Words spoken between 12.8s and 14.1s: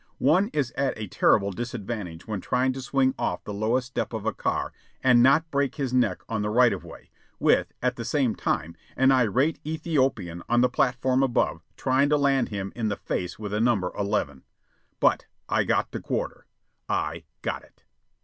the face with a number